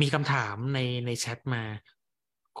[0.00, 1.62] มีคำถามในในแชทมา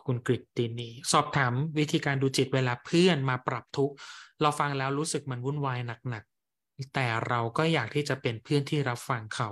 [0.06, 3.94] คุณกริตตินีสอบถามวิธีการดูจิตเวลาเพื่อนมาปรับทุกข์
[4.40, 5.78] เราฟังแล้วรู้สึกมันวุ่นวาย
[6.08, 9.50] หนักๆ แต่เราก็อยากที่จะเป็นเพื่อนที่รับฟังเขา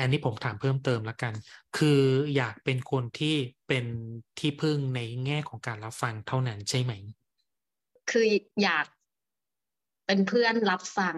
[0.00, 1.32] อันนี้ผมถามเพิ่มเติมแล้วกัน
[1.76, 2.00] คือ
[2.36, 3.36] อยากเป็นคนที่
[3.68, 3.84] เป็น
[4.38, 6.92] ที่พึ่งในแง่ของการรับฟังเท่านั้นใช่ไหม
[8.10, 8.26] คือ
[8.62, 8.86] อยาก
[10.06, 11.16] เป็นเพื่อนรับฟัง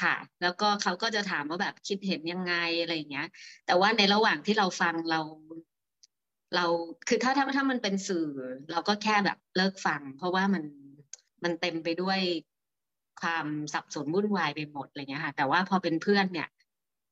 [0.00, 3.26] ค่ะ แล้วก็เขาก็จะถามว่าแบบคิดเห็นยังไงอะไรเงี้ย
[3.66, 5.20] แต่ว่าในระหว่างที่เราฟังเรา
[6.54, 6.64] เรา
[7.08, 8.26] คือถ้าถ้าถ้ามันเป็นสื่อ
[8.70, 10.64] เราก็แค่แบบเลิกฟัง เพราะว่ามัน
[11.44, 12.20] มันเต็มไปด้วย
[13.20, 16.48] ความสับสนวุ่นวายไปหมดอะไรเงี้ยค่ะแต่ว่าพอเป็นเพื่อนเนี่ย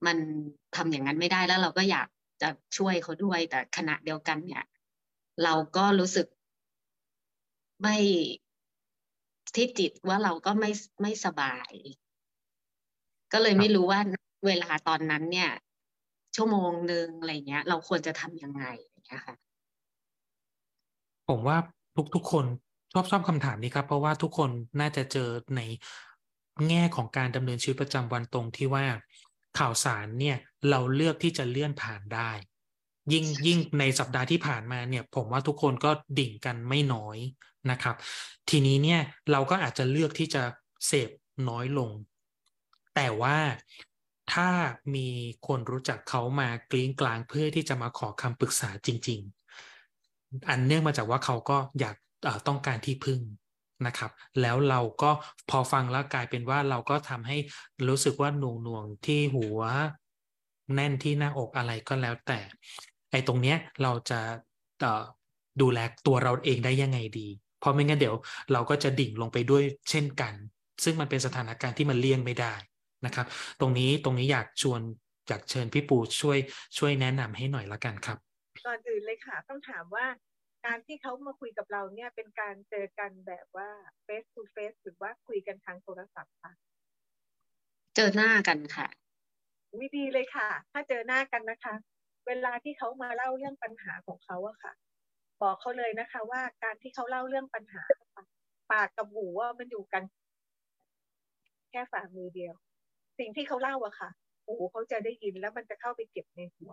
[0.06, 0.16] มัน
[0.77, 2.08] ทำอย่างนั้นไม่ได้แล้วเราก็อยาก
[2.42, 4.64] จะช่วยเขาด้วย แต่ขณะเดียวกันเนี่ย
[5.45, 6.27] เราก็รู้สึก
[7.83, 7.97] ไม่
[9.55, 10.70] ที่จิตว่าเราก็ไม่
[11.02, 11.72] ไม่สบาย
[13.32, 14.00] ก็เลยไม่รู้ว่า
[14.46, 15.50] เวลาตอนนั้นเนี่ย
[16.36, 19.36] ชั่วโมงหนึ่งอะไรเงี้ย เราควรจะทำยังไงอย่างเงี้ยค่ะ
[21.28, 21.56] ผมว่า
[21.97, 22.44] ทุกทุกคน
[22.92, 25.61] ชอบชอบคำถามนี้ครับ เพราะว่าทุกคนน่าจะเจอใน
[26.69, 28.84] แง่ของการดำเนินชีวิตประจำวันตรงที่ว่า
[29.58, 30.36] ข่าวสารเนี่ย
[30.70, 32.31] เราเลือกที่จะเลื่อนผ่านได้
[33.12, 37.19] ยิ่งยิ่งในสัปดาห์ที่ผ่านมาเนี่ย ผมว่าทุกคนก็ดิ่งกันไม่น้อย
[37.70, 37.97] นะครับ
[38.50, 39.00] ทีนี้เนี่ย
[39.33, 40.42] เราก็อาจจะเลือกที่จะ
[40.86, 41.10] เสพ
[41.48, 41.91] น้อยลง
[43.00, 43.38] แต่ว่า
[44.32, 44.48] ถ้า
[44.94, 45.08] มี
[45.46, 49.20] คนรู้จักเขามากลิ้งกลางเพื่อที่จะมาขอคำปรึกษาจริง
[49.84, 51.96] ๆ อันเนื่องมาจากว่าเขาก็อยาก
[52.48, 53.20] ต้องการที่พึ่ง
[53.86, 54.10] นะครับ
[54.41, 55.10] แล้วเราก็
[55.50, 57.36] พอฟังแล้วกลายเป็นว่าเราก็ทำให้
[57.88, 59.60] รู้สึกว่าหน่วงหน่วงที่หัว
[60.74, 62.38] แน่นที่หน้าอกอะไรก็แล้วแต่
[63.10, 64.20] ไอ้ตรงเนี้ยเราจะ
[65.60, 67.28] ดูแลตัวเราเองได้ยังไงดี
[67.60, 68.16] เพราะไม่งั้นเดี๋ยว
[68.52, 70.34] เราก็จะดิ่งลงไปด้วยเช่นกัน
[70.84, 72.54] ซึ่งมันเป็นสถานการณ์ที่มันเลี่ยงไม่ได้
[73.06, 73.27] นะครับ
[73.60, 74.80] ตรงนี้ตรงนี้อยากชวน
[75.28, 76.38] อยากเชิญพี่ปูช่วย
[76.78, 78.18] ช่วยแนะนำให้หน่อยละกันครับ
[78.66, 80.06] ก่อนอื่นเลยค่ะ ต้องถามว่า
[80.66, 83.69] การที่เขามาคุยกับเราเนี่ยเป็นการเจอกันแบบว่า
[84.06, 86.53] face to face หรือว่าคุยกันทางโทรศัพท์ค่ะ
[87.97, 88.87] เจอหน้ากันค่ะ
[89.81, 91.75] วิธีเลยค่ะ ถ้าเจอหน้ากันนะคะ
[92.26, 94.72] เวลาที่เขามาเล่าเรื่องปัญหาของเขาอะค่ะ
[95.42, 97.82] บอกเขาเลยนะคะ ว่าการที่เขาเล่าเรื่องปัญหา
[98.72, 100.03] ปากกับหูว่ามันอยู่กัน
[101.70, 102.54] แค่ฝ่ามือเดียว
[103.19, 104.11] สิ่งที่เขาเล่าอะค่ะ
[104.45, 106.73] หูเขาจะได้ยินแล้วมันจะเข้าไปเก็บในหัว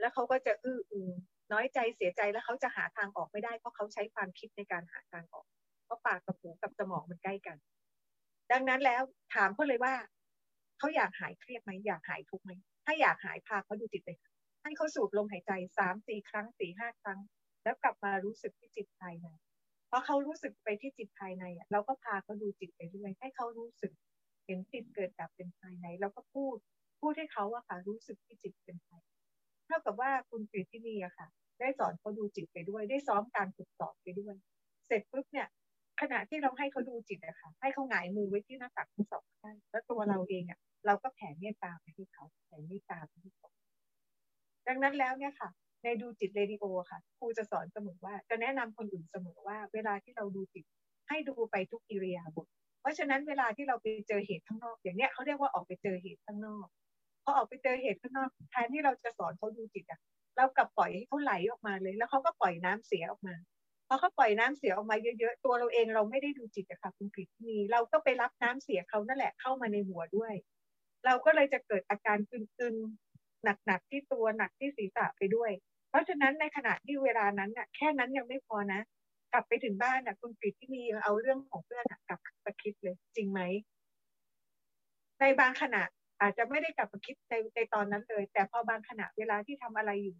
[0.00, 1.10] แล้วเขาก็จะอื้ออือ
[1.52, 5.46] น้อยใจเสียใจแล้วเขาจะหาทางออกไม่ได้เพราะเขาใช้ความคิดในการหาทางออก
[5.84, 7.56] เพราะปากกับหูกับสมองมันใกล้กัน
[8.52, 9.02] ดังนั้นแล้ว
[9.34, 9.94] ถามเขาเลยว่า
[10.78, 12.52] เขาอยากหายเครียดไหมอยากหายทุกข์ไหม
[12.84, 14.18] ถ้าอยากหายพาเขาดูจิตเลย
[14.62, 17.18] ให้เขาสูดลมหายใจสามสี่ครั้งสี่ห้าครั้ง
[17.64, 19.28] แล้วกลับมารู้สึกที่จิตภายใน
[19.88, 23.92] เพราะเขารู้สึกไปที่จิตภายในอะเราก็พาเขาดูจิตไปด้วยให้เขารู้สึก
[24.44, 26.56] เห็นจิตเกิดดับเป็นภายในแล้วก็พูด
[27.00, 29.02] พูดให้เขาอะค่ะรู้สึกที่จิตเป็นภาย
[29.66, 31.26] เท่ากับว่าคุณกฤษที่นี่อะค่ะ
[31.60, 34.34] ได้สอนเขาดูจิตไปด้วย ได้ซ้อมการฝึกสอบไปด้วย
[34.86, 35.48] เสร็จปุ๊บเนี่ย
[36.00, 43.48] ขณะที่เราให้เขาดูจิตอะค่ะ ให้เขาหงายมือไว้ที่หน้าตักทั้งสองข้างแล้วตัวเราเองอะเราก็แผ่เมตตาไปที่เขาแผ่เมตตาไปที่เขา
[44.68, 45.48] ดังนั้นแล้วเนี่ยค่ะ
[45.82, 50.64] ในดูจิตเรดิโอค่ะครูจะสอนเสมอว่าจะแนะนำคนอื่นเสมอว่า เวลาที่เราดูจิต
[51.08, 52.48] ให้ดูไปทุกอิริยาบถ
[52.84, 56.66] เพราะฉะนั้นเวลาที่เราไปเจอเหตุข้างนอก อย่างเนี้ยเขาเรียกว่าออกไปเจอเหตุข้างนอก
[57.24, 60.00] พอออกไปเจอเหตุข้างนอกแทนที่เราจะสอนเขาดูจิตอะ
[60.36, 63.34] เรากลับปล่อยให้เขาไหลออกมาเลย แล้วเขาก็ปล่อยน้ำเสียออกมา
[63.88, 70.34] พอเขาปล่อยน้ำเสียออกมาเยอะๆตัวเราเองเราไม่ได้ดูจิตอะค่ะคุณกฤษณีเราก็ไปรับน้ำเสียเขานั่นแหละเข้ามาในหัวด้วย
[71.06, 75.50] เราก็เลยจะเกิดอาการตึงๆหนักๆที่ตัวหนักที่ศีรษะไปด้วย
[75.90, 78.80] เพราะฉะนั้นในขณะที่เวลานั้นน่ะแค่นั้นยังไม่พอนะ
[79.34, 83.40] กลับไปถึงบ้านน่ะ คุณกฤษที่มีเอาเรื่องของเพื่อนกลับมาคิดเลย จริงไหม
[85.20, 85.82] ในบางขณะ
[86.20, 90.16] อาจจะไม่ได้กลับมาคิดในในตอนนั้นเลย แต่พอบางขณะเวลาที่ทำอะไรอยู่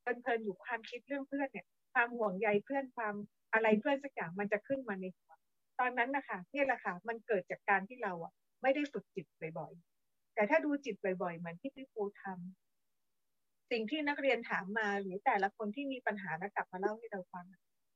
[0.00, 3.14] เพลินๆอยู่ความคิดเรื่องเพื่อนเนี่ย ความห่วงใยเพื่อนความ
[3.52, 5.32] อะไรเพื่อนสักอย่างมันจะขึ้นมาในหัว
[5.80, 8.32] ตอนนั้นนะคะนี่แหละค่ะ มันเกิดจากการที่เราอะ
[8.62, 9.26] ไม่ได้ฝึกจิต
[9.58, 17.46] บ่อยๆ แต่ถ้าดูจิตบ่อยๆ เหมือนที่พี่ปูทำสิ่งที่นักเรียนถามมาหรือแต่ละคนที่มีปัญหาแล้วกลับมาเล่าให้เราฟัง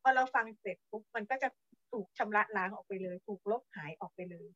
[0.04, 1.48] พอเราฟังเสร็จปุ๊บมันก็จะ
[1.92, 4.48] ถูกชำระล้างออกไปเลย ถูกลบหายออกไปเลย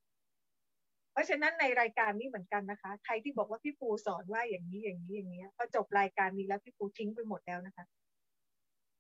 [1.13, 7.85] เพราะฉะนั้นในรายการนี้เหมือนกันนะคะ ใครที่บอกว่าพี่ปูสอนว่าอย่างนี้อย่างนี้อย่างนี้พอจบรายการนี้แล้วพี่ปูทิ้งไปหมดแล้วนะคะ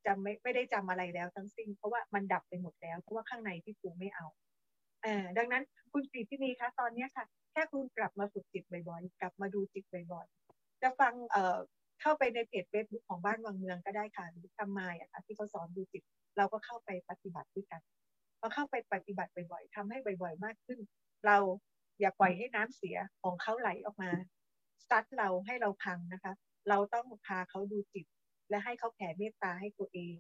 [0.06, 4.26] จำไม่ไม่ได้จำอะไรแล้วทั้งสิ้น เพราะว่ามันดับไปหมดแล้วเพราะว่าข้างในพี่ปูไม่เอา
[5.02, 5.62] เออดังนั้น
[5.92, 11.58] คุณปีที่นี่คะตอนนี้ค่ะ แค่คุณกลับมาฝึกจิตบ่อยๆ กลับมาดูจิตบ่อยๆ จะฟังเอ่อ
[12.00, 16.02] เข้าไปในเพจเฟซบุ๊กของบ้านวังเมืองก็ได้ค่ะหรือทำมาอะที่เขาสอนดูจิต
[16.38, 17.80] เราก็เข้าไปปฏิบัติด้วยกัน
[18.40, 20.78] พอเข้าไปปฏิบัติบ่อยๆทำให้บ่อยๆมากขึ้น
[21.26, 21.36] เรา
[22.00, 24.10] อย่าปล่อยให้น้ำเสียของเขาไหลออกมา
[24.88, 26.32] ซัดเราให้เราพังนะคะ
[26.68, 28.06] เราต้องพาเขาดูจิต
[28.50, 30.16] และให้เขาแผ่เมตตาให้ตัวเอง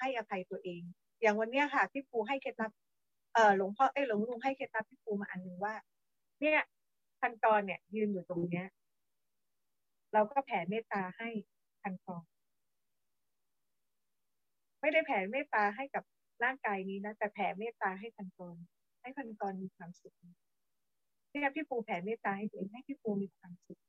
[0.00, 0.82] ให้อภัยตัวเอง
[1.22, 2.72] อย่างวันเนี้ยค่ะพี่ปูให้เคล็ดลับ
[3.34, 5.74] เออหลวงพ่อเอ้หลวงลุงให้เคล็ดลับพี่ปูมาอันหนึ่งว่า
[6.40, 6.60] เนี่ย
[7.20, 8.66] พันกรเนี่ยยืนอยู่ตรงเนี้ย
[10.12, 11.28] เราก็แผ่เมตตาให้
[11.82, 12.24] พันกร
[14.84, 16.04] ไม่ได้แผ่เมตตาให้กับ
[16.44, 18.56] ร่างกายนี้นะ แต่แผ่เมตตาให้พันกร
[19.02, 23.80] ให้พันกรมีความสุขเนี่ยพี่ปูแผ่เมตตาให้ตัวเองให้พี่ปูมีความสุข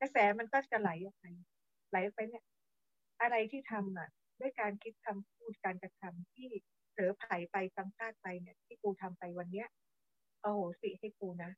[0.00, 1.26] กระแสมันก็จะไหลออกไป
[1.90, 2.44] ไหลไปเนี่ย
[3.20, 4.08] อะไรที่ทำอะ
[4.40, 6.48] ด้วยการคิดคำพูดการกระทำที่
[6.90, 9.68] เผลอไผ่ไปสังคาดไปเนี่ย ที่ปูทำไปวันเนี้ย
[10.40, 11.50] โอ้โหสิให้ปูนะ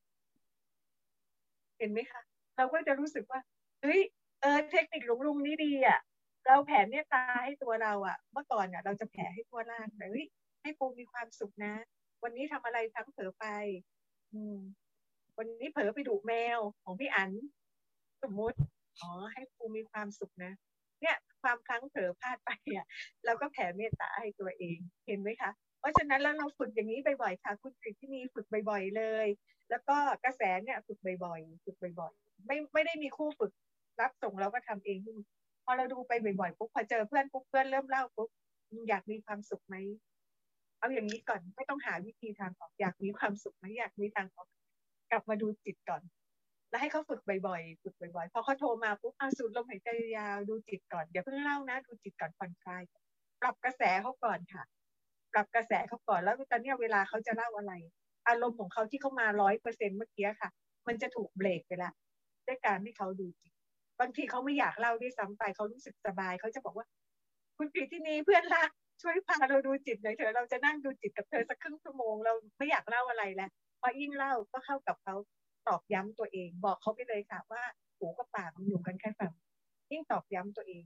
[1.79, 2.23] เห็นไหมคะ
[2.57, 3.41] เราก็จะรู้สึกว่า
[3.83, 4.01] เฮ้ย
[4.41, 6.01] เออเทคนิคหลวงลุงนี่ดีอะ
[6.47, 10.27] เราแผ่เมตตาให้ตัวเราอะเมื่อก่อนอะเราจะแผ่ให้ทั่วร่างแต่เฮ้ย
[10.63, 11.75] ให้ปูมีความสุขนะ
[12.23, 13.45] วันนี้ทำอะไรทั้งเผลอไป
[14.33, 14.59] อืม
[15.39, 17.31] วันนี้เผลอไปดูแมวของพี่อัน
[18.23, 18.59] สมมติ
[19.01, 20.53] อ๋อให้ปูมีความสุขนะ
[21.01, 22.87] เนี่ย ความพลั้งเผลอพลาดไปอะ
[23.25, 25.51] เราก็แผ่เมตตาให้ตัวเอง เห็นไหมคะ
[25.81, 29.27] เพราะฉะนั้นแล้วเราฝึกอย่างนี้บ่อยๆค่ะ คุณกฤษที่มีฝึกบ่อยๆเลย
[29.71, 33.53] แล้วก็กระแสเนี่ยฝึกบ่อยๆฝึกบ่อยๆ ไม่ไม่ได้มีคู่ฝึก
[34.01, 34.99] รับส่งเราก็ทำเอง
[35.65, 38.29] พอเราดูไปบ่อยๆปุ๊บพอเจอเพื่อนปุ๊บเพื่อนเริ่มเล่าปุ๊บ
[38.89, 39.77] อยากมีความสุขไหม
[40.79, 44.49] เอาอย่างนี้ก่อนไม่ต้องหาวิธีทางออกอยากมีความสุขไหมอยากมีทางออก
[45.11, 46.03] กลับมาดูจิตก่อน
[46.71, 52.83] แล้วให้เขาฝึกบ่อยๆฝึกบ่อยๆพอเขาโทรมาปุ๊บเอาสูดลมหายใจยาวดูจิตก่อนเดี๋ยวเพิ่งเล่านะ ดูจิตก่อนผ่อนคลาย
[53.41, 54.65] ปรับกระแสเขาก่อนค่ะ
[55.33, 57.73] ปรับกระแสเขาก่อนแล้วตอนนี้เวลาเขาจะเล่าอะไร
[58.29, 60.51] อารมณ์ของเขาที่เขามาร้อยเปอร์เซ็นต์เมื่อกี้ค่ะ
[60.87, 61.91] มันจะถูกเบรกไปละ
[62.47, 63.54] ด้วยการให้เขาดูจิต
[64.01, 66.87] บางทีเขาไม่อยากเล่าด้วยซ้ำไปเขารู้สึกสบายเขาจะบอกว่า
[67.59, 68.71] คุณปีที่นี้เพื่อนรัก
[69.03, 73.51] ช่วยพาเราดูจิตหน่อยเถอะเราจะนั่งดูจิตกับเธอสักครึ่งชั่วโมงเราไม่อยากเล่าอะไรแล้ว
[73.81, 75.15] พอยิ่งเล่าก็เข้ากับเขา
[75.69, 77.63] ตอกย้ำตัวเอง บอกเขาไปเลยค่ะว่า
[77.99, 79.33] หูกับปากมันอยู่กันแค่ฝั่ง
[79.91, 80.85] ยิ่งตอกย้ำตัวเอง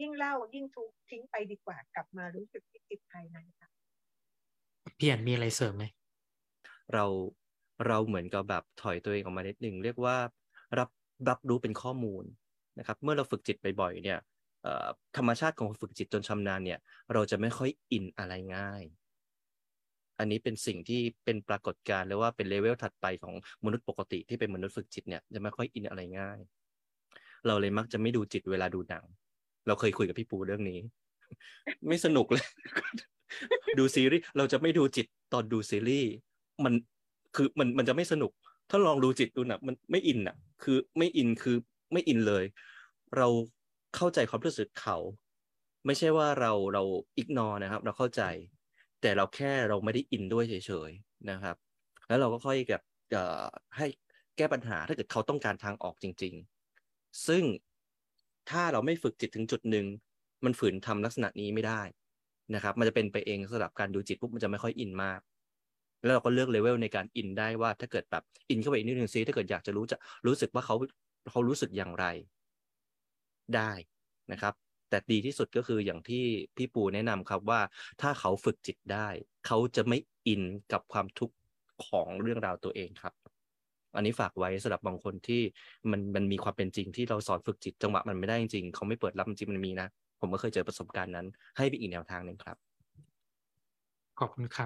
[0.00, 3.68] ยิ่งเล่ายิ่งทุกข์ทิ้งไปดีกว่ากลับมารู้สึกที่จิตภายในค่ะ
[4.98, 5.84] พี่อันมีอะไรเสริมไหม
[6.92, 7.04] เรา
[7.86, 10.16] เราเหมือนกับแบบถอยตัวเองออกมานิดหนึ่งเรียกว่า
[10.78, 10.88] รับ
[11.28, 12.24] รับรู้เป็นข้อมูล
[12.80, 14.18] นะครับเมื่อเราฝึกจิตบ่อยๆเนี่ย
[15.16, 16.78] ธรรมชาติของฝึกจิตจนชำนาญเนี่ย
[17.12, 18.82] เราจะไม่ค่อยอินอะไรง่าย
[20.18, 23.34] อันนี้เป็นสิ่งที่เป็นปรากฏการณ์หรือว่าเป็นเลเวลถัดไปของ
[23.64, 26.38] มนุษย์ปกติที่เป็นมนุษย์ฝึกจิตเนี่ยจะไม่ค่อยอินอะไรง่าย
[27.46, 29.04] เราเลยมักจะไม่ดูจิตเวลาดูหนัง
[29.66, 30.80] เราเคยคุยกับพี่ปูเรื่องนี้
[31.88, 32.46] ไม่สนุกเลย
[33.78, 36.10] ดูซีรีส์เราจะไม่ดูจิตตอนดูซีรีส์
[36.64, 36.74] มัน
[37.36, 38.32] คือมันมันจะไม่สนุก
[38.70, 41.56] ถ้าลองดูจิตดูนะมันไม่อินอะ คือไม่อินคือ
[41.92, 42.44] ไม่อินเลย
[43.16, 43.26] เรา
[43.96, 44.96] เข้าใจความรู้สึกเขา
[45.86, 46.82] ไม่ใช่ว่าเราเรา
[47.16, 48.22] อิกนอนะครับ เราเข้าใจ
[49.00, 51.56] แต่เราแค่เราไม่ได้อินด้วยเฉยๆนะครับ
[52.08, 52.82] แล้วเราก็ค่อยกับ
[53.76, 53.86] ให้
[54.36, 56.34] แก้ปัญหาถ้าเกิดเขาต้องการทางออกจริง
[56.80, 57.42] ๆ ซึ่ง
[58.50, 59.86] ถ้าเราไม่ฝึกจิตถึงจุดหนึ่ง
[60.44, 61.82] มันฝืนทำลักษณะนี้ไม่ได้
[62.54, 65.20] นะครับ มันจะเป็นไปเองสำหรับการดูจิตปุ๊บมันจะไม่ค่อยอินมาก
[66.04, 69.96] แล้วเราก็เลือกเลเวลในการอินได้ว่าถ้าเกิดแบบอินเข้าไปอีกนิดนึงซิถ้าเกิดอยากจะรู้จะ
[70.26, 70.74] รู้สึกว่าเขา
[71.30, 72.06] เขารู้สึกอย่างไร
[73.56, 73.72] ได้
[74.32, 74.54] นะครับ
[74.90, 76.24] แต่ดีที่สุดก็คืออย่างที่
[76.56, 77.60] พี่ปูแนะนำครับว่า
[78.00, 79.08] ถ้าเขาฝึกจิตได้
[79.46, 81.34] เขาจะไม่อินกับความทุกข์
[81.86, 83.14] ของเรื่องราวตัวเองครับ
[83.96, 85.42] อันนี้ฝากไว้สำหรับบางคนที่
[85.90, 89.88] มันมันมีความเป็นจริงที่เราสอนฝึกจิตจังหวะมันไม่ได้จริงเขาไม่เปิดรับจริงมันมีนะ
[90.20, 92.56] ผมก็เคยเจอประสบการณ์นั้น ให้ไปอีกแนวทางหนึ่งครับ
[94.18, 94.58] ขอบคุณครับ